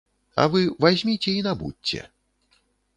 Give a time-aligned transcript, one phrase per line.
[0.43, 2.05] А вы вазьміце й набудзьце.